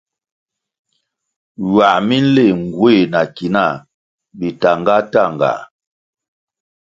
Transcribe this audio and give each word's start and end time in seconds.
Ywăh 1.67 1.97
mi 2.07 2.17
nléh 2.25 2.53
nguéh 2.67 3.03
na 3.11 3.21
ki 3.35 3.47
nah 3.53 3.75
bitahngatanhga. 4.37 5.51